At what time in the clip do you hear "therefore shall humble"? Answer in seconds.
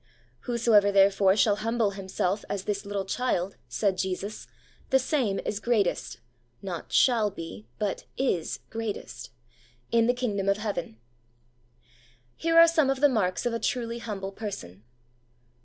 0.91-1.91